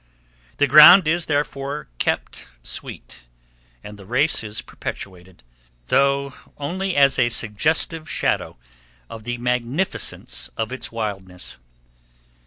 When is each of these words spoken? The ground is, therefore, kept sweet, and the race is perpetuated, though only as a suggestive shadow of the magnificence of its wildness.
The 0.57 0.65
ground 0.65 1.07
is, 1.07 1.27
therefore, 1.27 1.87
kept 1.99 2.47
sweet, 2.63 3.25
and 3.83 3.99
the 3.99 4.05
race 4.07 4.43
is 4.43 4.63
perpetuated, 4.63 5.43
though 5.89 6.33
only 6.57 6.95
as 6.95 7.19
a 7.19 7.29
suggestive 7.29 8.09
shadow 8.09 8.57
of 9.11 9.25
the 9.25 9.37
magnificence 9.37 10.49
of 10.57 10.71
its 10.71 10.91
wildness. 10.91 11.59